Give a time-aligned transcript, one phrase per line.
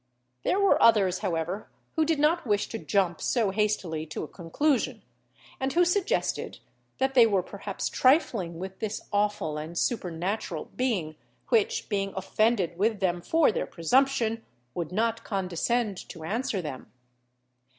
[0.41, 5.03] There were others, however, who did not wish to jump so hastily to a conclusion,
[5.59, 6.57] and who suggested
[6.97, 11.17] that they were perhaps trifling with this awful and supernatural being,
[11.49, 14.43] which, being offended with them for their presumption,
[14.73, 16.91] would not condescend to answer them.